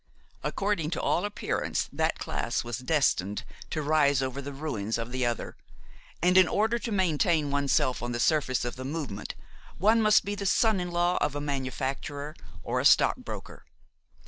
According 0.41 0.89
to 0.97 0.99
all 0.99 1.25
appearance 1.25 1.87
that 1.93 2.17
class 2.17 2.63
was 2.63 2.79
destined 2.79 3.43
to 3.69 3.83
rise 3.83 4.19
over 4.23 4.41
the 4.41 4.51
ruins 4.51 4.97
of 4.97 5.11
the 5.11 5.27
other, 5.27 5.55
and 6.23 6.39
in 6.39 6.47
order 6.47 6.79
to 6.79 6.91
maintain 6.91 7.51
oneself 7.51 8.01
on 8.01 8.11
the 8.11 8.19
surface 8.19 8.65
of 8.65 8.77
the 8.77 8.83
movement 8.83 9.35
one 9.77 10.01
must 10.01 10.25
be 10.25 10.33
the 10.33 10.47
son 10.47 10.79
in 10.79 10.89
law 10.89 11.17
of 11.21 11.35
a 11.35 11.39
manufacturer 11.39 12.35
or 12.63 12.79
a 12.79 12.83
stock 12.85 13.17
broker. 13.17 13.63